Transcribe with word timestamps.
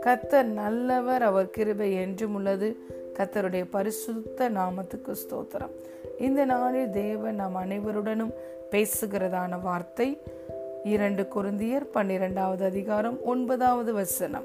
கத்தர் 0.00 0.44
நல்லவர் 0.44 1.22
அவர் 1.22 1.50
கிருபை 1.50 1.92
என்றும் 1.92 2.34
உள்ளது. 2.34 2.76
கத்தருடைய 3.14 3.64
பரிசுத்த 3.70 4.50
நாமத்துக்கு 4.50 5.14
ஸ்தோத்திரம். 5.14 5.70
இந்த 6.18 6.44
நாளில் 6.44 6.90
தேவன் 6.90 7.34
நம் 7.34 7.56
அனைவருடனும் 7.56 8.32
பேசுகிறதான 8.70 9.60
வார்த்தை 9.60 10.18
இரண்டு 10.84 11.22
குருந்தியர் 11.22 11.90
பன்னிரெண்டாவது 11.92 12.64
அதிகாரம் 12.64 13.24
ஒன்பதாவது 13.24 13.92
வசனம். 13.92 14.44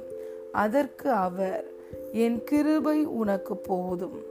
அதற்கு 0.52 1.12
அவர் 1.12 1.64
என் 2.12 2.44
கிருபை 2.44 3.06
உனக்கு 3.06 3.58
போதும். 3.58 4.22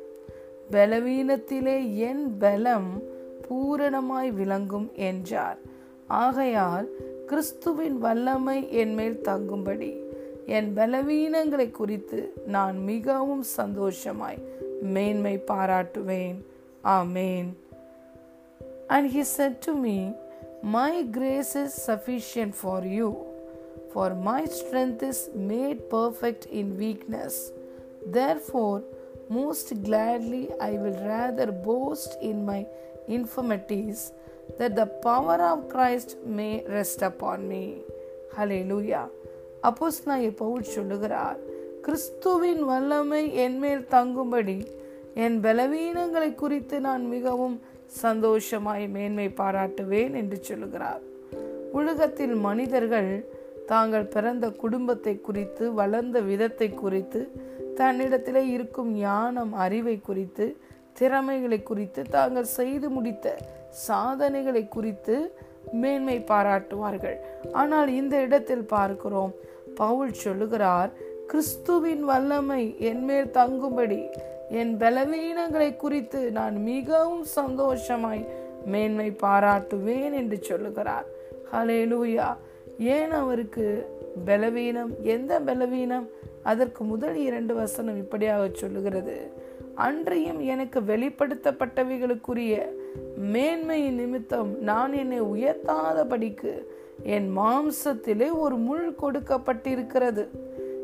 பலவீனத்திலே 0.71 1.95
என் 1.95 2.37
பலம் 2.39 3.02
பூரணமாய் 3.48 4.30
விளங்கும் 4.30 4.91
என்றார். 4.95 5.79
ஆகையால் 6.18 6.86
கிறிஸ்துவின் 7.27 7.98
வல்லமை 7.98 8.59
என் 8.73 8.95
மேல் 8.95 9.19
தங்கும்படி 9.24 9.91
என் 10.46 10.70
பலவீனங்களை 10.77 11.70
குறித்து 11.70 12.20
நான் 12.46 12.84
மிகவும் 12.84 13.42
சந்தோஷமாய் 13.42 14.41
மேன்மை 14.80 15.36
பாராட்டுவேன் 15.52 16.38
ஆமேன் 16.84 17.50
And 18.88 19.10
he 19.10 19.23
said 19.24 19.62
to 19.62 19.73
me, 19.74 19.98
My 20.62 21.02
grace 21.02 21.55
is 21.56 21.73
sufficient 21.73 22.55
for 22.55 22.84
you, 22.84 23.11
for 23.92 24.14
my 24.14 24.45
strength 24.45 25.02
is 25.02 25.30
made 25.52 25.88
perfect 25.91 26.47
in 26.47 26.77
weakness. 26.77 27.34
Therefore, 28.06 28.83
most 29.28 29.83
gladly 29.83 30.50
I 30.61 30.72
will 30.72 30.98
rather 31.06 31.52
boast 31.69 32.16
in 32.20 32.45
my 32.45 32.66
infirmities, 33.08 34.00
that 34.59 34.77
the 34.77 34.86
power 34.86 35.38
of 35.42 35.68
Christ 35.68 36.16
may 36.27 36.64
rest 36.68 37.02
upon 37.02 37.48
me. 37.48 37.64
அப்போஸ் 39.62 39.98
நான் 40.04 40.34
பவுல் 40.34 40.62
சொல்லுகிறார் 40.62 41.38
கிறிஸ்துவின் 41.83 42.62
வல்லமை 42.62 43.36
என்மேல் 43.36 43.84
தங்கும்படி 43.91 44.66
என் 45.14 45.41
பலவீனங்களை 45.41 46.34
குறித்து 46.34 46.80
நான் 46.80 47.05
மிகவும் 47.06 47.60
சந்தோஷமாய் 47.86 48.88
மேன்மை 48.88 49.28
பாராட்டுவேன் 49.28 50.14
என்று 50.14 50.38
சொல்லுகிறார் 50.42 51.00
உலகத்தில் 51.72 52.34
மனிதர்கள் 52.34 53.25
தாங்கள் 53.66 54.05
பிறந்த 54.05 54.50
குடும்பத்தை 54.50 55.20
குறித்து 55.20 55.75
வளர்ந்த 55.75 56.20
விதத்தை 56.20 56.75
குறித்து 56.75 57.30
தன்னிடத்திலே 57.77 58.44
இருக்கும் 58.50 58.92
ஞானம் 58.94 59.53
அறிவை 59.53 60.00
குறித்து 60.00 60.56
திறமைகளை 60.92 61.62
குறித்து 61.62 62.03
தாங்கள் 62.03 62.44
செய்து 62.44 62.91
முடித்த 62.91 63.38
சாதனைகளை 63.70 64.68
குறித்து 64.68 65.34
மேன்மை 65.72 66.18
பாராட்டுவார்கள். 66.18 67.16
ஆனால் 67.52 67.88
இந்த 67.88 68.20
இடத்தில் 68.20 68.64
பார்க்கிறோம். 68.64 69.32
பவுல் 69.74 70.12
சொல்லுகிறார் 70.12 70.90
கிறிஸ்துவின் 71.26 72.04
வல்லமை 72.04 72.76
என்மேல் 72.78 73.34
தங்கும்படி 73.34 74.00
என் 74.50 74.76
பலவீனங்களை 74.76 75.76
குறித்து 75.76 76.30
நான் 76.30 76.56
மிகவும் 76.62 77.24
சந்தோஷமாய் 77.24 78.28
மேன்மை 78.64 79.16
பாராட்டுவேன் 79.22 80.12
என்று 80.12 80.38
சொல்லுகிறார். 80.42 81.04
ஹலே 81.52 81.80
லூயா 81.92 82.36
ஏன் 82.78 83.10
அவருக்கு 83.10 83.66
பலவீனம்? 84.24 84.92
எந்த 85.02 85.41
பலவீனம்? 85.41 86.08
அதற்கு 86.42 86.84
முதல் 86.84 87.16
இரண்டு 87.16 87.54
வசனம் 87.54 87.96
இப்படியாக 87.96 88.48
சொல்லுகிறது. 88.52 89.32
அன்றையும் 89.74 90.41
எனக்கு 90.41 90.80
வெளிப்படுத்தப்பட்டவைகளுக்குரிய 90.80 92.78
மேன்மையின் 93.16 93.94
நிமித்தம் 93.94 94.58
நான் 94.58 94.92
என்னை 94.92 95.22
உயர்த்தாதபடிக்கு 95.22 96.62
என் 97.02 97.38
மாம்சத்திலே 97.38 98.38
ஒரு 98.38 98.56
முள் 98.56 98.94
கொடுக்கப்பட்டிருக்கிறது. 99.02 100.27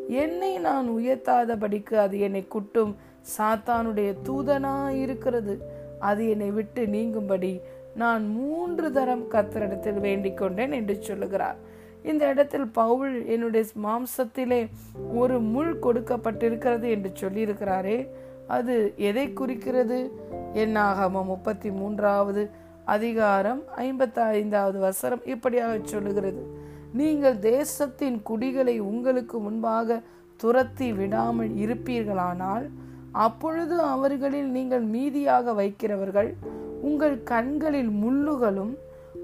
என்னை 0.08 0.58
நான் 0.58 0.88
உயர்த்தாதபடிக்கு 0.88 1.94
அது 1.94 2.20
என்னை 2.20 2.46
குட்டும். 2.48 2.94
சாத்தானுடைய 3.38 4.14
தூதனாயிருக்கிறது. 4.25 5.56
அது 5.98 6.28
என்னை 6.28 6.50
விட்டு 6.50 6.86
நீங்கும்படி 6.86 7.60
நான் 7.94 8.28
மூன்று 8.28 8.92
தரம் 8.92 9.31
கத்தரிடத்தில் 9.31 10.00
வேண்டிக் 10.00 10.36
கொண்டேன் 10.36 10.72
என்று 10.72 10.97
சொல்லுகிறார். 11.00 11.56
இந்த 12.02 12.26
இடத்தில் 12.26 12.66
பவுல் 12.66 13.26
என்னுடைய 13.26 13.66
மாம்சத்திலே 13.82 14.69
ஒரு 15.14 15.41
முள் 15.41 15.78
கொடுக்கப்பட்டிருக்கிறது 15.78 16.91
என்று 16.91 17.12
சொல்லியிருக்கிறாரே. 17.20 18.08
அது 18.48 18.94
எதை 18.96 19.32
குறிக்கிறது? 19.32 20.12
என்னாகமோ 20.54 21.24
முப்பத்தி 21.24 21.70
மூன்றாவது 21.70 22.50
அதிகாரம் 22.84 23.62
ஐம்பத்தி 23.76 24.20
ஐந்தாவது 24.20 24.78
வசனம் 24.78 25.24
இப்படியாக 25.24 25.78
சொல்லுகிறது. 25.82 26.46
நீங்கள் 26.92 27.38
தேசத்தின் 27.38 28.22
குடிகளை 28.22 28.78
உங்களுக்கு 28.78 29.38
முன்பாக 29.38 30.00
துரத்தி 30.36 30.92
விடாமல் 30.92 31.48
இருப்பீர்களானால் 31.48 32.68
அப்பொழுது 33.12 33.80
அவர்களில் 33.80 34.48
நீங்கள் 34.48 34.84
மீதியாக 34.84 35.54
வைக்கிறவர்கள் 35.54 36.34
உங்கள் 36.82 37.22
கண்களில் 37.22 37.88
முள்ளுகளும் 37.88 38.74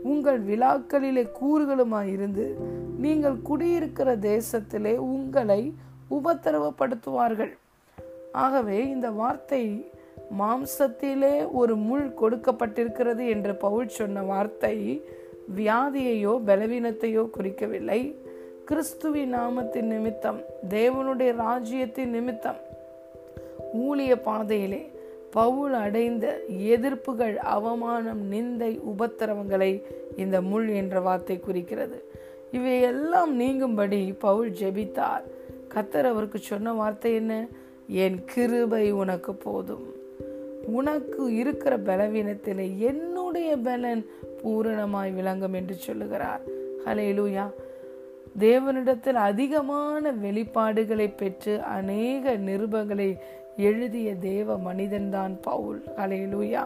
உங்கள் 0.02 0.44
விழாக்களிலே 0.44 1.30
கூறுகளுமாயிருந்து 1.40 2.54
நீங்கள் 2.98 3.42
குடியிருக்கிற 3.42 4.16
தேசத்திலே 4.16 4.96
உங்களை 4.96 5.74
உபத்திரவப்படுத்துவார்கள். 6.10 7.52
ஆகவே 8.32 8.88
இந்த 8.88 9.10
வார்த்தை 9.10 9.93
மாம்சத்திலே 10.38 11.53
ஒரு 11.53 11.76
முள் 11.76 12.15
கொடுக்கப்பட்டிருக்கிறது 12.20 13.28
என்று 13.28 13.54
பவுல் 13.54 13.88
சொன்ன 13.88 14.22
வார்த்தை 14.22 15.04
வியாதியையோ 15.56 16.41
பலவீனத்தையோ 16.47 17.28
குறிக்கவில்லை. 17.37 18.16
கிறிஸ்துவின் 18.65 19.34
நாமத்தின் 19.34 19.87
நிமித்தம் 19.87 20.41
தேவனுடைய 20.69 21.34
ராஜ்யத்தின் 21.37 22.10
நிமித்தம் 22.10 22.56
ஊழிய 23.72 24.22
பாதையிலே 24.22 24.91
பவுல் 25.31 25.72
அடைந்த 25.72 26.41
எதிர்ப்புகள் 26.49 27.37
அவமானம் 27.37 28.32
நிந்தை 28.32 28.81
உபத்திரவங்களை 28.93 29.82
இந்த 30.16 30.41
முள் 30.41 30.69
என்ற 30.69 31.00
வார்த்தை 31.00 31.41
குறிக்கிறது. 31.41 32.04
இவையெல்லாம் 32.50 33.37
நீங்கும்படி 33.37 34.14
பவுல் 34.19 34.50
ஜெபித்தார். 34.50 35.22
கத்தர் 35.75 36.04
அவருக்கு 36.04 36.38
சொன்ன 36.38 36.72
வார்த்தை 36.72 37.14
என்ன? 37.14 37.47
என் 37.92 38.25
கிருபை 38.25 38.91
உனக்கு 38.91 39.34
போதும். 39.34 39.86
உனக்கு 40.66 41.34
இருக்கிற 41.34 41.78
பலவீனத்தில் 41.78 42.78
என்னுடைய 42.78 43.56
பலன் 43.56 44.06
பூரணமாய் 44.42 45.14
விளங்கும் 45.14 45.53
என்று 45.53 45.75
சொல்லுகிறார். 45.75 46.41
ஹலேலூயா 46.86 47.50
தேவனிடத்தில் 48.38 49.20
அதிகமான 49.31 50.12
வெளிப்பாடுகளை 50.12 51.12
பெற்று 51.16 51.62
அநேக 51.62 52.36
நிருபங்களை 52.36 53.19
எழுதிய 53.56 54.14
தேவ 54.14 54.58
மனிதன்தான் 54.58 55.34
பவுல். 55.41 55.82
ஹலேலூயா 55.97 56.64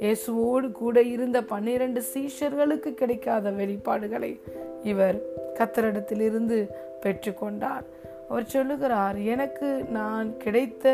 இயேசுவோடு 0.00 0.72
கூட 0.72 1.02
இருந்த 1.02 1.42
பன்னிரண்டு 1.42 2.02
சீஷர்களுக்கு 2.12 2.94
கிடைக்காத 2.94 3.50
வெளிப்பாடுகளை 3.50 4.40
இவர் 4.82 5.22
கத்தரிடத்திலிருந்து 5.54 6.66
பெற்றுக்கொண்டார். 7.02 7.86
அவர் 8.30 8.52
சொல்லுகிறார் 8.54 9.16
எனக்கு 9.34 9.68
நான் 9.98 10.28
கிடைத்த 10.36 10.86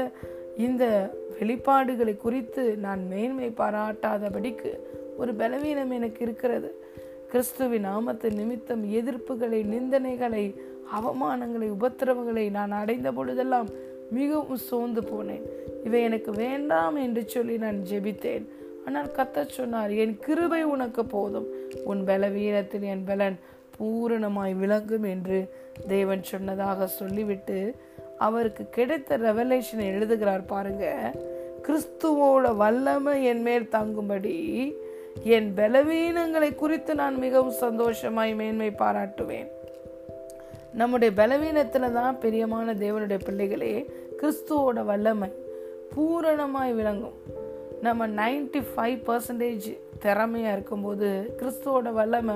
இந்த 0.66 0.84
வெளிப்பாடுகளை 1.38 2.14
குறித்து 2.16 2.62
நான் 2.84 3.02
மேன்மை 3.10 3.48
பாராட்டாதபடிக்கு 3.56 4.70
ஒரு 5.16 5.32
பலவீனம் 5.40 5.92
எனக்கு 5.98 6.20
இருக்கிறது. 6.26 6.70
கிறிஸ்துவின் 7.30 7.86
நாமத்து 7.86 8.28
நிமித்தம் 8.38 8.84
எதிர்ப்புகளை 8.98 9.60
நிந்தனைகளை 9.72 10.44
அவமானங்களை 10.98 11.68
உபத்திரவங்களை 11.76 12.44
நான் 12.50 12.74
அடைந்த 12.80 13.10
பொழுதெல்லாம் 13.12 13.68
மிகவும் 14.10 14.62
சோர்ந்து 14.68 15.00
போனேன். 15.00 15.44
இவை 15.84 16.00
எனக்கு 16.08 16.32
வேண்டாம் 16.44 16.96
என்று 16.96 17.22
சொல்லி 17.34 17.56
நான் 17.64 17.80
ஜெபித்தேன். 17.90 18.46
ஆனால் 18.86 19.12
கத்த 19.16 19.44
சொன்னார் 19.56 19.92
என் 20.02 20.16
கிருபை 20.26 20.62
உனக்கு 20.74 21.04
போதும். 21.14 21.48
உன் 21.84 22.02
பலவீனத்தில் 22.04 22.86
என் 22.94 23.04
பலன் 23.04 23.38
பூரணமாய் 23.78 24.54
விளங்கும் 24.54 25.02
என்று 25.02 25.38
தேவன் 25.86 26.22
சொன்னதாக 26.22 26.86
சொல்லிவிட்டு 26.86 27.76
அவருக்கு 28.18 28.66
கிடைத்த 28.70 29.18
ரெவலேஷனை 29.18 29.86
எழுதுகிறார் 29.94 30.44
பாருங்க. 30.44 31.12
கிறிஸ்துவோட 31.66 32.56
வல்லமை 32.56 33.24
என் 33.24 33.42
மேல் 33.42 33.68
தங்கும்படி 33.72 34.36
என் 35.22 35.54
பலவீனங்களை 35.56 36.54
குறித்து 36.54 36.94
நான் 36.94 37.16
மிகவும் 37.16 37.58
சந்தோஷமாய் 37.64 38.34
மேன்மை 38.34 38.70
பாராட்டுவேன். 38.70 39.48
நம்முடைய 40.72 41.14
பலவீனத்துல 41.22 41.92
தான் 41.92 42.18
பிரியமான 42.18 42.74
தேவனுடைய 42.74 43.18
பிள்ளைகளே 43.24 43.72
கிறிஸ்துவோட 44.22 44.84
வல்லமை 44.84 45.28
பூரணமாய் 45.94 46.72
விளங்கும். 46.74 47.35
நம்ம 47.82 48.06
நைன்டி 48.06 48.62
ஃபைவ் 48.76 48.98
பர்சன்டேஜ் 49.06 49.78
திறமையாக 50.00 50.52
இருக்கும்போது 50.52 51.34
கிறிஸ்துவோட 51.38 51.92
வல்லமை 51.92 52.34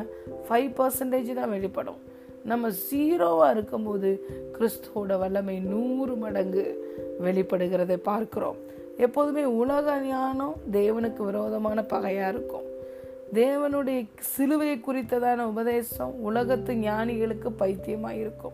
ஃபைவ் 0.48 0.70
பர்சன்டேஜ் 0.76 1.34
தான் 1.34 1.50
வெளிப்படும். 1.50 1.96
நம்ம 2.44 2.68
ஜீரோவாக 2.68 3.50
இருக்கும்போது 3.50 4.28
கிறிஸ்துவோட 4.58 5.18
வல்லமை 5.18 5.58
நூறு 5.58 6.16
மடங்கு 6.16 6.88
வெளிப்படுகிறதை 7.22 7.96
பார்க்கிறோம். 7.96 8.56
எப்போதுமே 8.96 9.44
உலக 9.44 9.98
ஞானம் 9.98 10.56
தேவனுக்கு 10.72 11.24
விரோதமான 11.24 11.82
பகையாக 11.82 12.28
இருக்கும். 12.28 12.62
தேவனுடைய 13.34 14.06
சிலுவையை 14.36 14.80
குறித்ததான 14.80 15.40
உபதேசம் 15.42 16.14
உலகத்து 16.14 16.74
ஞானிகளுக்கு 16.74 17.50
பைத்தியமாக 17.50 18.14
இருக்கும் 18.14 18.52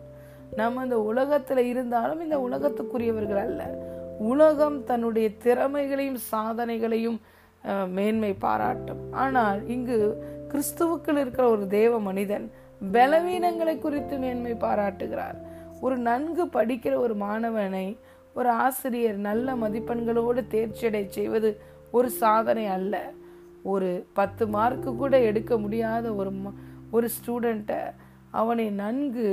நம்ம 0.55 0.83
இந்த 0.83 1.01
உலகத்தில் 1.01 1.57
இருந்தாலும் 1.57 2.21
இந்த 2.21 2.37
உலகத்துக்குரியவர்கள் 2.37 3.41
அல்ல. 3.41 3.95
உலகம் 4.29 4.77
தன்னுடைய 4.83 5.27
திறமைகளையும் 5.43 6.21
சாதனைகளையும் 6.31 7.19
மேன்மை 7.95 8.33
பாராட்டும். 8.45 9.01
ஆனால் 9.11 9.59
இங்கு 9.67 9.97
கிறிஸ்துவுக்குள் 10.51 11.19
இருக்கிற 11.21 11.45
ஒரு 11.49 11.67
தேவ 11.67 11.99
மனிதன் 11.99 12.45
பலவீனங்களை 12.93 13.75
குறித்து 13.79 14.15
மேன்மை 14.17 14.53
பாராட்டுகிறார். 14.65 15.37
ஒரு 15.81 15.95
நன்கு 15.97 16.43
படிக்கிற 16.57 16.93
ஒரு 16.95 17.15
மாணவனை 17.15 17.87
ஒரு 18.33 18.49
ஆசிரியர் 18.49 19.19
நல்ல 19.27 19.53
மதிப்பெண்களோடு 19.55 20.41
தேர்ச்சியடை 20.53 21.03
செய்வது 21.07 21.49
ஒரு 21.91 22.09
சாதனை 22.21 22.65
அல்ல. 22.77 22.95
ஒரு 23.63 23.89
பத்து 24.13 24.43
மார்க்கு 24.47 24.91
கூட 24.95 25.15
எடுக்க 25.19 25.53
முடியாத 25.57 26.13
ஒரு 26.13 26.31
ஒரு 26.91 27.07
ஸ்டூடெண்ட்டை 27.15 27.81
அவனை 28.31 28.67
நன்கு 28.81 29.29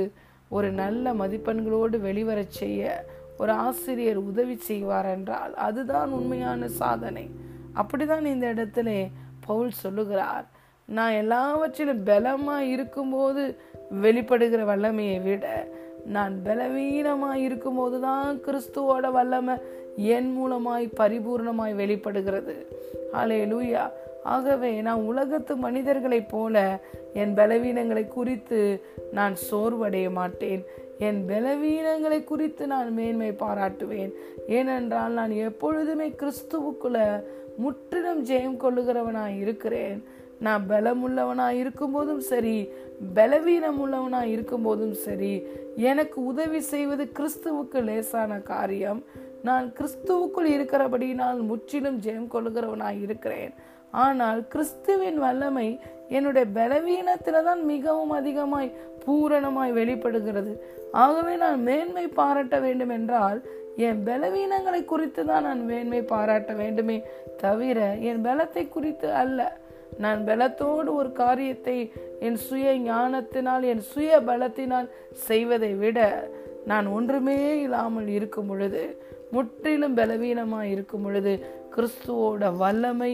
ஒரு 0.49 0.69
நல்ல 0.71 1.13
மதிப்பெண்களோடு 1.13 1.97
வெளிவரச் 2.07 2.57
செய்ய 2.59 3.05
ஒரு 3.37 3.51
ஆசிரியர் 3.51 4.15
உதவி 4.15 4.55
செய்வார் 4.55 5.05
என்றால் 5.05 5.53
அதுதான் 5.53 6.09
உண்மையான 6.09 6.67
சாதனை. 6.67 7.29
அப்படிதான் 7.75 8.25
இந்த 8.25 8.53
இடத்துல 8.53 9.07
பவுல் 9.45 9.69
சொல்லுகிறார். 9.69 10.45
நான் 10.85 11.11
எல்லாவற்றிலும் 11.11 12.05
பலமா 12.05 12.57
இருக்கும்போது 12.57 13.57
வெளிப்படுகிற 14.01 14.63
வல்லமையை 14.63 15.19
விட 15.19 15.67
நான் 16.05 16.39
பலவீனமாய் 16.45 17.43
இருக்கும்போது 17.47 18.01
தான் 18.01 18.37
கிறிஸ்துவோட 18.37 19.11
வல்லமை 19.11 19.55
என் 19.95 20.31
மூலமாய் 20.37 20.91
பரிபூர்ணமாய் 20.99 21.75
வெளிப்படுகிறது. 21.75 22.67
ஆலே 23.13 23.39
லூயா 23.51 23.89
ஆகவே 24.23 24.81
நான் 24.81 25.01
உலகத்து 25.01 25.55
மனிதர்களைப் 25.55 26.29
போல 26.29 26.79
என் 27.13 27.35
பலவீனங்களை 27.35 28.07
குறித்து 28.07 28.85
நான் 29.11 29.35
சோர்வடைய 29.51 30.11
மாட்டேன். 30.11 30.63
என் 30.99 31.21
பலவீனங்களை 31.29 32.23
குறித்து 32.23 32.67
நான் 32.67 32.91
மேன்மை 32.91 33.31
பாராட்டுவேன். 33.31 34.11
ஏனென்றால் 34.47 35.11
நான் 35.11 35.31
எப்பொழுதுமே 35.31 36.07
கிறிஸ்துவுக்குள்ள 36.21 37.23
முற்றிலும் 37.57 38.21
ஜெயம் 38.25 38.61
கொள்ளுகிறவனாய் 38.63 39.37
இருக்கிறேன். 39.37 40.03
நான் 40.39 40.63
பலமுள்ளவனாய் 40.69 41.59
இருக்கும்போதும் 41.63 42.23
சரி 42.31 42.69
பலவீனம் 43.13 43.79
உள்ளவனாய் 43.85 44.31
இருக்கும்போதும் 44.35 44.95
சரி 45.05 45.33
எனக்கு 45.75 46.25
உதவி 46.25 46.61
செய்வது 46.61 47.03
கிறிஸ்துவுக்கு 47.19 47.83
லேசான 47.83 48.39
காரியம். 48.39 49.03
நான் 49.43 49.73
கிறிஸ்துவுக்குள் 49.77 50.49
இருக்கிறபடி 50.55 51.13
நான் 51.13 51.39
முற்றிலும் 51.39 51.99
ஜெயம் 51.99 52.31
கொள்ளுகிறவனாய் 52.33 53.01
இருக்கிறேன். 53.01 53.53
ஆனால் 53.91 54.47
கிறிஸ்துவின் 54.47 55.17
வல்லமை 55.17 55.79
என்னுடைய 56.09 56.45
பலவீனத்தில் 56.57 57.43
தான் 57.43 57.65
மிகவும் 57.65 58.09
அதிகமாய் 58.09 58.75
பூரணமாய் 59.05 59.71
வெளிப்படுகிறது. 59.71 60.53
ஆகவே 61.03 61.33
நான் 61.35 61.61
மேன்மை 61.61 62.05
பாராட்ட 62.19 62.57
வேண்டும் 62.59 62.93
என்றால் 62.97 63.39
என் 63.77 64.01
பலவீனங்களை 64.07 64.81
குறித்து 64.85 65.21
தான் 65.25 65.45
நான் 65.49 65.61
மேன்மை 65.65 66.01
பாராட்ட 66.13 66.51
வேண்டுமே 66.53 66.97
தவிர 67.41 67.79
என் 68.09 68.23
பலத்தை 68.27 68.63
குறித்து 68.69 69.07
அல்ல. 69.23 69.39
நான் 69.99 70.21
பலத்தோடு 70.27 70.89
ஒரு 70.99 71.09
காரியத்தை 71.19 71.75
என் 72.19 72.39
சுய 72.45 72.71
ஞானத்தினால் 72.85 73.63
என் 73.63 73.83
சுய 73.91 74.11
பலத்தினால் 74.29 74.87
செய்வதை 75.27 75.71
விட 75.75 75.99
நான் 76.65 76.87
ஒன்றுமே 76.87 77.37
இல்லாமல் 77.65 78.07
இருக்கும் 78.07 78.47
பொழுது 78.47 78.81
முற்றிலும் 79.31 79.95
பலவீனமாக 79.95 80.71
இருக்கும் 80.73 81.03
பொழுது 81.05 81.33
கிறிஸ்துவோட 81.75 82.49
வல்லமை 82.57 83.11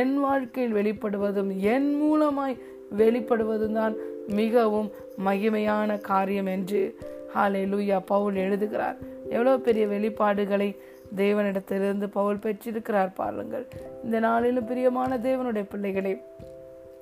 என் 0.00 0.14
வாழ்க்கையில் 0.18 0.76
வெளிப்படுவதும் 0.78 1.50
என் 1.74 1.90
மூலமாய் 2.00 2.56
வெளிப்படுவதும் 2.98 3.78
தான் 3.78 3.94
மிகவும் 4.28 4.90
மகிமையான 5.24 6.00
காரியம் 6.00 6.46
என்று 6.46 6.98
ஹாலே 7.34 7.62
லூயா 7.72 8.00
பவுல் 8.04 8.34
எழுதுகிறார். 8.34 8.96
எவ்வளோ 9.30 9.58
பெரிய 9.58 9.86
வெளிப்பாடுகளை 9.86 10.76
தேவனிடத்திலிருந்து 11.16 12.06
பவுல் 12.10 12.38
பெற்றிருக்கிறார் 12.38 13.12
பாருங்கள். 13.12 13.66
இந்த 14.04 14.18
நாளிலும் 14.18 14.64
பிரியமான 14.64 15.16
தேவனுடைய 15.16 15.64
பிள்ளைகளே 15.68 16.22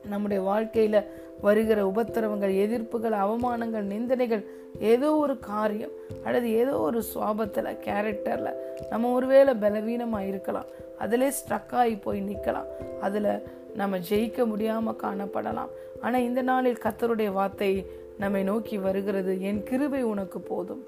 நம்முடைய 0.09 0.43
வாழ்க்கையில் 0.43 1.07
வருகிற 1.41 1.85
உபத்திரவங்கள் 1.85 2.55
எதிர்ப்புகள் 2.65 3.17
அவமானங்கள் 3.25 3.83
நிந்தனைகள் 3.83 4.45
ஏதோ 4.79 5.15
ஒரு 5.15 5.39
காரியம் 5.39 5.91
அல்லது 6.25 6.53
ஏதோ 6.53 6.79
ஒரு 6.79 7.03
சுவாபத்தில் 7.15 7.79
கேரக்டரில் 7.85 8.59
நம்ம 8.91 9.13
ஒருவேளை 9.13 9.55
பலவீனமாக 9.55 10.25
இருக்கலாம். 10.25 10.65
அதிலே 10.99 11.29
ஸ்ட்ரக் 11.29 11.75
ஆகி 11.75 11.97
போய் 11.97 12.21
நிற்கலாம் 12.21 12.69
அதில் 13.01 13.43
நம்ம 13.75 13.99
ஜெயிக்க 13.99 14.47
முடியாமல் 14.47 15.01
காணப்படலாம். 15.03 15.73
ஆனால் 16.07 16.27
இந்த 16.29 16.43
நாளில் 16.51 16.83
கத்தருடைய 16.85 17.31
வார்த்தை 17.39 17.71
நம்மை 18.23 18.43
நோக்கி 18.51 18.77
வருகிறது. 18.87 19.33
என் 19.49 19.63
கிருபை 19.69 20.03
உனக்கு 20.13 20.39
போதும். 20.51 20.83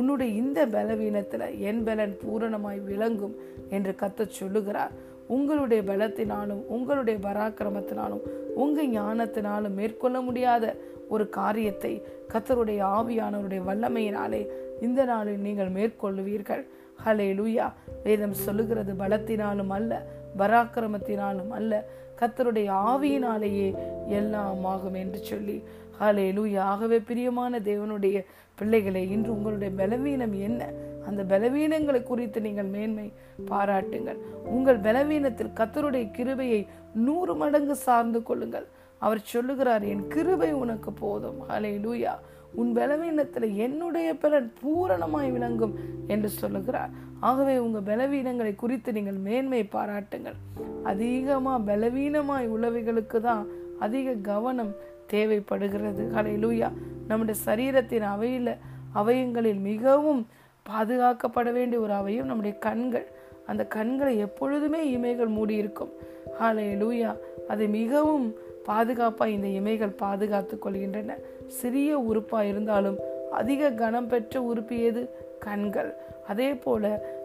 உன்னுடைய 0.00 0.30
இந்த 0.42 0.60
பலவீனத்தில் 0.74 1.46
என் 1.70 1.82
பலன் 1.86 2.14
பூரணமாய் 2.22 2.80
விளங்கும் 2.90 3.34
என்று 3.76 3.92
கத்த 4.02 4.26
சொல்லுகிறார். 4.38 4.92
உங்களுடைய 5.36 5.82
பலத்தினாலும் 5.90 6.62
உங்களுடைய 6.76 7.18
பராக்கிரமத்தினாலும் 7.26 8.22
உங்கள் 8.62 8.90
ஞானத்தினாலும் 8.96 9.76
மேற்கொள்ள 9.80 10.16
முடியாத 10.28 10.74
ஒரு 11.14 11.24
காரியத்தை 11.38 11.92
கத்தருடைய 12.32 12.80
ஆவியானவருடைய 12.98 13.62
வல்லமையினாலே 13.68 14.42
இந்த 14.86 15.00
நாளில் 15.04 15.44
நீங்கள் 15.46 15.74
மேற்கொள்ளுவீர்கள். 15.78 16.62
ஹலே 17.04 17.28
லூயா 17.38 17.72
வேதம் 18.04 18.32
சொல்லுகிறது 18.32 18.92
பலத்தினாலும் 18.92 19.68
அல்ல 19.68 20.06
பராக்கிரமத்தினாலும் 20.38 21.50
அல்ல 21.50 21.84
கத்தருடைய 22.20 22.68
ஆவியினாலேயே 22.70 23.74
எல்லாம் 24.08 24.64
ஆகும் 24.64 24.94
என்று 24.94 25.18
சொல்லி. 25.18 25.62
ஹலே 26.00 26.26
லூயா 26.32 26.58
ஆகவே 26.58 26.98
பிரியமான 26.98 27.58
தேவனுடைய 27.58 28.24
பிள்ளைகளை 28.54 29.10
இன்று 29.10 29.32
உங்களுடைய 29.32 29.74
பலவீனம் 29.74 30.40
என்ன? 30.40 30.68
அந்த 31.06 31.24
பலவீனங்களை 31.24 32.02
குறித்து 32.02 32.40
நீங்கள் 32.40 32.64
மேன்மை 32.64 33.12
பாராட்டுங்கள். 33.44 34.18
உங்கள் 34.44 34.78
பலவீனத்தில் 34.78 35.56
கத்தருடைய 35.56 36.10
கிருபையை 36.10 36.66
நூறு 36.94 37.36
மடங்கு 37.36 37.74
சார்ந்து 37.74 38.22
கொள்ளுங்கள். 38.22 38.66
அவர் 38.98 39.20
சொல்லுகிறார் 39.22 39.82
என் 39.82 40.08
கிருபை 40.08 40.52
உனக்கு 40.52 40.92
போதும். 40.92 41.48
ஹலே 41.48 41.72
லூயா 41.86 42.12
உன் 42.54 42.72
பலவீனத்தில் 42.72 43.54
என்னுடைய 43.56 44.14
பலன் 44.14 44.52
பூரணமாய் 44.60 45.30
விளங்கும் 45.30 45.74
என்று 46.06 46.28
சொல்லுகிறார். 46.28 46.90
ஆகவே 47.20 47.58
உங்கள் 47.58 47.86
பலவீனங்களை 47.90 48.54
குறித்து 48.54 48.92
நீங்கள் 48.92 49.18
மேன்மை 49.26 49.62
பாராட்டுங்கள். 49.64 50.38
அதிகமாக 50.82 51.72
பலவீனமாய் 51.72 52.48
உள்ளவைகளுக்கு 52.54 53.20
தான் 53.20 53.46
அதிக 53.78 54.12
கவனம் 54.12 54.72
தேவைப்படுகிறது. 55.06 56.10
கலை 56.10 56.34
லூயா 56.44 56.68
நம்முடைய 57.08 57.40
சரீரத்தின் 57.46 58.06
அவையில் 58.14 58.52
அவயங்களில் 58.94 59.60
மிகவும் 59.60 60.26
பாதுகாக்கப்பட 60.70 61.52
வேண்டிய 61.52 61.80
ஒரு 61.80 61.92
அவையும் 61.92 62.26
நம்முடைய 62.26 62.58
கண்கள். 62.58 63.06
அந்த 63.46 63.66
கண்களை 63.66 64.18
எப்பொழுதுமே 64.18 64.80
இமைகள் 64.96 65.32
மூடியிருக்கும். 65.38 65.92
ஹாலே 66.40 66.66
லூயா 66.82 67.16
அதை 67.48 67.68
மிகவும் 67.68 68.34
பாதுகாப்பாக 68.64 69.30
இந்த 69.30 69.48
இமைகள் 69.60 69.98
பாதுகாத்து 70.04 70.58
கொள்கின்றன. 70.64 71.16
சிறிய 71.60 71.90
உறுப்பா 72.10 72.40
இருந்தாலும் 72.40 72.98
அதிக 73.30 73.70
கனம் 73.70 74.06
பெற்ற 74.06 74.42
உறுப்பு 74.42 74.76
எது 74.78 75.02
கண்கள். 75.38 75.90
அதே 76.28 76.54
போல 76.54 76.82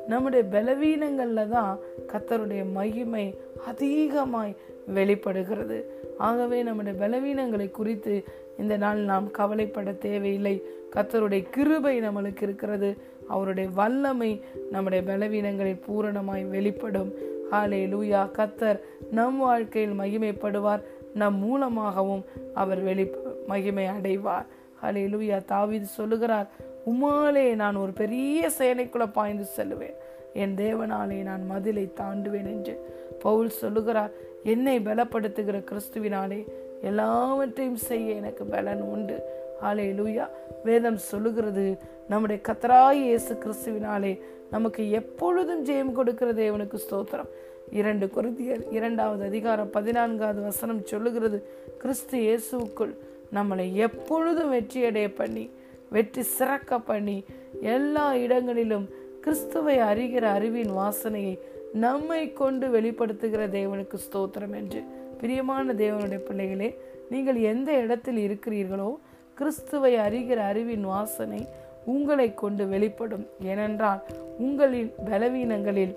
நம்முடைய 0.08 0.46
பலவீனங்கள்ல 0.52 1.48
தான் 1.48 1.78
கத்தருடைய 2.08 2.64
மகிமை 2.72 3.26
அதிகமாய் 3.66 4.56
வெளிப்படுகிறது. 4.88 5.78
ஆகவே 6.18 6.64
நம்முடைய 6.64 6.96
பலவீனங்களை 7.00 7.72
குறித்து 7.72 8.24
இந்த 8.58 8.78
நாள் 8.78 8.98
நாம் 8.98 9.32
கவலைப்பட 9.32 9.92
தேவையில்லை. 9.92 10.56
கத்தருடைய 10.96 11.50
கிருபை 11.50 12.02
நம்மளுக்கு 12.02 12.42
இருக்கிறது. 12.42 12.98
அவருடைய 13.28 13.70
வல்லமை 13.76 14.32
நம்முடைய 14.72 15.04
பலவீனங்களில் 15.12 15.84
பூரணமாய் 15.88 16.50
வெளிப்படும். 16.50 17.14
ஹாலே 17.52 17.82
லூயா 17.94 18.24
கத்தர் 18.38 18.80
நம் 19.12 19.38
வாழ்க்கையில் 19.38 20.00
மகிமைப்படுவார். 20.00 20.84
நம் 21.14 21.38
மூலமாகவும் 21.38 22.24
அவர் 22.54 22.82
வெளி 22.82 23.06
மகிமை 23.48 23.86
அடைவார். 23.86 24.48
ஹலேலுயா 24.82 25.38
தாவிது 25.52 25.88
சொல்லுகிறார் 26.00 26.48
உமாலே 26.92 27.46
நான் 27.62 27.82
ஒரு 27.84 27.92
பெரிய 27.92 28.50
சேனைக்குள்ள 28.58 29.06
பாய்ந்து 29.12 29.46
செல்லுவேன். 29.58 29.98
என் 30.34 30.56
தேவனாலே 30.56 31.18
நான் 31.30 31.44
மதிலை 31.52 31.86
தாண்டுவேன் 32.00 32.50
என்று 32.54 32.74
பவுல் 33.20 33.50
சொல்லுகிறார். 33.62 34.12
என்னை 34.44 34.76
பலப்படுத்துகிற 34.80 35.58
கிறிஸ்துவினாலே 35.70 36.40
எல்லாவற்றையும் 36.82 37.82
செய்ய 37.90 38.14
எனக்கு 38.14 38.44
பலன் 38.46 38.84
உண்டு. 38.94 39.18
ஆலே 39.64 39.86
லூயா 40.00 40.26
வேதம் 40.64 40.98
சொல்லுகிறது 40.98 41.66
நம்முடைய 42.08 42.42
கத்தராய் 42.48 43.02
இயேசு 43.08 43.34
கிறிஸ்துவினாலே 43.44 44.14
நமக்கு 44.52 44.92
எப்பொழுதும் 44.92 45.66
ஜெயம் 45.66 45.92
கொடுக்கிற 45.92 46.30
தேவனுக்கு 46.44 46.78
ஸ்தோத்திரம். 46.86 47.32
இரண்டு 47.72 48.06
குருதியர் 48.16 48.64
இரண்டாவது 48.72 49.24
அதிகாரம் 49.26 49.70
பதினான்காவது 49.70 50.42
வசனம் 50.42 50.86
சொல்லுகிறது 50.86 51.40
கிறிஸ்து 51.78 52.18
இயேசுக்குள் 52.20 52.94
நம்மளை 53.34 53.74
எப்பொழுதும் 53.74 54.54
வெற்றியடைய 54.54 55.08
பண்ணி 55.16 55.50
வெற்றி 55.90 56.22
சிறக்க 56.22 56.80
பண்ணி 56.80 57.24
எல்லா 57.62 58.16
இடங்களிலும் 58.16 58.90
கிறிஸ்துவை 59.22 59.78
அறிகிற 59.78 60.22
அறிவின் 60.22 60.72
வாசனையை 60.72 61.38
நம்மை 61.74 62.34
கொண்டு 62.34 62.68
வெளிப்படுத்துகிற 62.68 63.44
தேவனுக்கு 63.58 63.98
ஸ்தோத்திரம் 64.06 64.56
என்று. 64.56 64.84
பிரியமான 65.22 65.74
தேவனுடைய 65.74 66.18
பிள்ளைகளே 66.18 66.80
நீங்கள் 67.10 67.36
எந்த 67.36 67.74
இடத்தில் 67.74 68.18
இருக்கிறீர்களோ 68.18 68.90
கிறிஸ்துவை 69.34 69.96
அறிகிற 69.96 70.36
அறிவின் 70.36 70.84
வாசனை 70.84 71.48
உங்களை 71.86 72.34
கொண்டு 72.34 72.68
வெளிப்படும். 72.68 73.26
ஏனென்றால் 73.44 74.02
உங்களின் 74.38 74.92
பலவீனங்களில் 75.06 75.96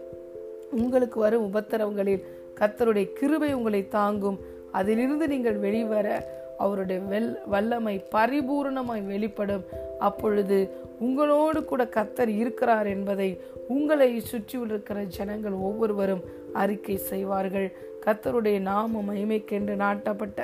உங்களுக்கு 0.70 1.20
வரும் 1.20 1.54
உபத்திரவங்களில் 1.54 2.26
கத்தருடைய 2.60 3.12
கிருபை 3.12 3.52
உங்களை 3.52 3.88
தாங்கும். 3.88 4.38
அதிலிருந்து 4.72 5.26
நீங்கள் 5.28 5.54
வெளிவர 5.54 6.08
அவருடைய 6.60 7.02
வெல் 7.10 7.30
வல்லமை 7.46 7.94
பரிபூர்ணமாய் 8.14 9.06
வெளிப்படும். 9.06 9.64
அப்பொழுது 9.98 10.58
உங்களோடு 10.98 11.64
கூட 11.64 11.82
கத்தர் 11.84 12.30
இருக்கிறார் 12.42 12.86
என்பதை 12.86 13.30
உங்களை 13.68 14.20
சுற்றி 14.20 14.58
ஜனங்கள் 15.08 15.56
ஒவ்வொருவரும் 15.68 16.24
அறிக்கை 16.52 16.96
செய்வார்கள். 17.10 17.68
கத்தருடைய 18.06 18.58
நாம 18.60 19.02
மகிமைக்கென்று 19.08 19.74
நாட்டப்பட்ட 19.84 20.40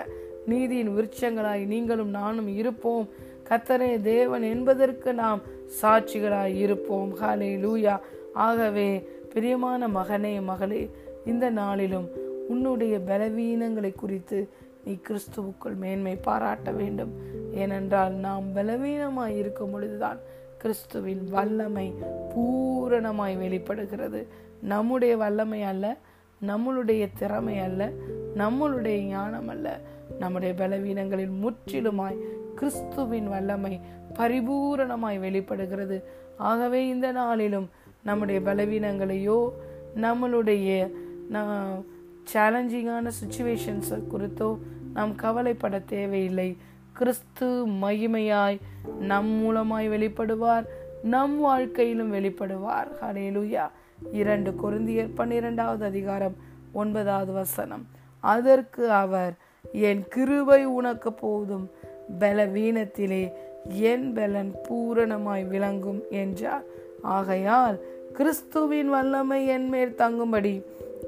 நீதியின் 0.46 0.92
விருட்சங்களாய் 0.96 1.64
நீங்களும் 1.66 2.10
நானும் 2.10 2.48
இருப்போம். 2.48 3.06
கத்தரே 3.48 4.00
தேவன் 4.00 4.42
என்பதற்கு 4.42 5.10
நாம் 5.14 5.40
சாட்சிகளாய் 5.82 6.54
இருப்போம். 6.64 7.10
ஹாலே 7.20 7.50
லூயா 7.64 7.94
ஆகவே 8.32 8.88
பிரியமான 9.32 9.88
மகனே 9.88 10.32
மகளே 10.42 10.82
இந்த 11.26 11.46
நாளிலும் 11.50 12.08
உன்னுடைய 12.48 12.94
பலவீனங்களை 13.08 13.92
குறித்து 13.94 14.38
நீ 14.86 14.98
கிறிஸ்துவுக்குள் 15.08 15.76
மேன்மை 15.76 16.16
பாராட்ட 16.16 16.70
வேண்டும். 16.70 17.12
ஏனென்றால் 17.54 18.12
நாம் 18.12 18.44
பலவீனமாய் 18.56 19.36
இருக்கும் 19.36 19.70
பொழுதுதான் 19.70 20.18
கிறிஸ்துவின் 20.58 21.24
வல்லமை 21.30 21.94
பூரணமாய் 22.34 23.38
வெளிப்படுகிறது. 23.38 24.26
நம்முடைய 24.62 25.16
வல்லமை 25.16 25.62
அல்ல 25.62 25.96
நம்மளுடைய 26.46 27.08
திறமை 27.18 27.58
அல்ல 27.58 27.90
நம்மளுடைய 28.36 28.98
ஞானம் 29.00 29.48
அல்ல. 29.48 29.80
நம்முடைய 30.18 30.54
பலவீனங்களில் 30.58 31.34
முற்றிலுமாய் 31.44 32.18
கிறிஸ்துவின் 32.54 33.28
வல்லமை 33.28 33.80
பரிபூரணமாய் 34.12 35.18
வெளிப்படுகிறது. 35.18 35.98
ஆகவே 36.36 36.88
இந்த 36.88 37.12
நாளிலும் 37.12 37.68
நம்முடைய 38.04 38.40
பலவீனங்களையோ 38.40 39.38
நம்மளுடைய 39.96 40.70
சேலஞ்சிங்கான 42.32 43.10
சுச்சுவேஷன்ஸ் 43.20 44.06
குறித்தோ 44.08 44.58
நாம் 44.94 45.14
கவலைப்பட 45.14 45.78
தேவையில்லை. 45.78 46.56
கிறிஸ்து 46.92 47.46
மகிமையாய் 47.66 48.58
நம் 49.00 49.28
மூலமாய் 49.28 49.88
வெளிப்படுவார் 49.88 50.66
நம் 51.02 51.40
வாழ்க்கையிலும் 51.40 52.14
வெளிப்படுவார். 52.14 52.88
ஹலேலுயா 53.00 53.66
இரண்டு 54.12 54.50
குருந்தியர் 54.50 55.14
பன்னிரெண்டாவது 55.14 55.84
அதிகாரம் 55.84 56.36
ஒன்பதாவது 56.72 57.32
வசனம். 57.32 57.86
அதற்கு 58.20 58.90
அவர் 58.90 59.34
என் 59.72 60.04
கிருபை 60.08 60.64
உனக்கு 60.64 61.12
போதும் 61.12 61.70
பலவீனத்திலே 62.18 63.32
என் 63.68 64.12
பலன் 64.12 64.52
பூரணமாய் 64.68 65.46
விளங்கும் 65.48 66.02
என்றார். 66.10 66.64
ஆகையால் 67.02 67.80
கிறிஸ்துவின் 68.12 68.88
வல்லமை 68.88 69.46
என் 69.46 69.68
மேல் 69.68 69.94
தங்கும்படி 69.98 70.62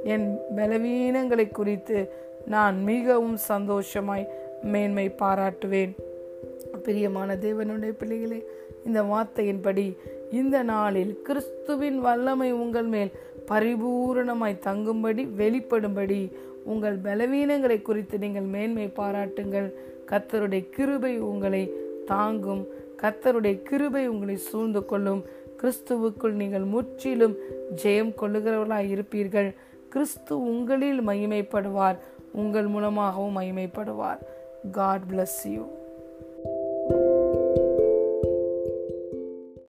என் 0.04 0.36
பலவீனங்களை 0.56 1.50
குறித்து 1.50 2.10
நான் 2.46 2.82
மிகவும் 2.82 3.36
சந்தோஷமாய் 3.36 4.30
மேன்மை 4.62 5.14
பாராட்டுவேன். 5.18 5.96
பிரியமான 6.82 7.34
தேவனுடைய 7.34 7.92
பிள்ளைகளே 7.98 8.46
இந்த 8.84 9.02
வார்த்தையின்படி 9.02 9.96
இந்த 10.30 10.62
நாளில் 10.62 11.22
கிறிஸ்துவின் 11.22 11.98
வல்லமை 11.98 12.52
உங்கள் 12.52 12.84
மேல் 12.84 13.10
பரிபூரணமாய் 13.48 14.62
தங்கும்படி 14.64 15.28
வெளிப்படும்படி 15.38 16.32
உங்கள் 16.64 16.96
பலவீனங்களை 16.96 17.82
குறித்து 17.82 18.18
நீங்கள் 18.18 18.42
மேன்மை 18.42 18.86
பாராட்டுங்கள். 18.86 19.72
கத்தருடைய 20.10 20.70
கிருபை 20.70 21.18
உங்களை 21.18 21.72
தாங்கும். 22.06 22.66
கத்தருடைய 23.02 23.62
கிருபை 23.62 24.06
உங்களை 24.08 24.36
சூழ்ந்து 24.36 24.84
கொள்ளும். 24.84 25.24
கிறிஸ்துவுக்குள் 25.62 26.30
நீங்கள் 26.30 26.62
முற்றிலும் 26.62 27.36
ஜெயம் 27.82 28.12
கொள்ளுகிறவர்களாய் 28.20 28.92
இருப்பீர்கள். 28.96 29.54
கிறிஸ்து 29.88 30.42
உங்களில் 30.42 31.06
மகிமைப்படுவார். 31.06 31.98
உங்கள் 32.32 32.66
மூலமாகவும் 32.66 33.36
மகிமைப்படுவார். 33.36 34.20
God 34.72 35.00
bless 35.10 35.48
you 35.48 35.77